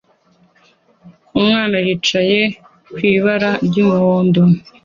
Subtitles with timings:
[1.39, 2.39] Umwana yicaye
[2.93, 4.41] ku ibara ry'umuhondo